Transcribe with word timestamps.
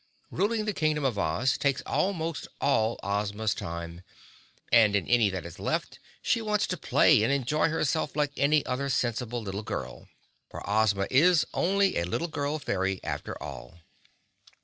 Ruling 0.31 0.65
the 0.65 0.73
Kingdom 0.73 1.05
of 1.05 1.19
Oz 1.19 1.59
takes 1.59 1.83
almost 1.83 2.47
all 2.59 2.93
of 3.03 3.21
Ozma's 3.27 3.53
time 3.53 4.01
and 4.71 4.95
in 4.95 5.07
any 5.07 5.29
that 5.29 5.45
is 5.45 5.59
left 5.59 5.99
she 6.23 6.41
wants 6.41 6.65
to 6.65 6.75
play 6.75 7.21
and 7.21 7.31
enjoy 7.31 7.69
herself 7.69 8.15
like 8.15 8.31
any 8.35 8.65
other 8.65 8.89
sensible 8.89 9.43
little 9.43 9.61
girl. 9.61 10.07
For 10.49 10.67
Ozma 10.67 11.05
is 11.11 11.45
only 11.53 11.99
a 11.99 12.05
little 12.05 12.29
girl 12.29 12.57
fairy 12.57 12.99
after 13.03 13.37
all. 13.43 13.77